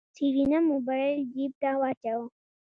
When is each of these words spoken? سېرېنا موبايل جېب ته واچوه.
سېرېنا 0.15 0.59
موبايل 0.71 1.17
جېب 1.33 1.51
ته 1.61 1.69
واچوه. 1.81 2.23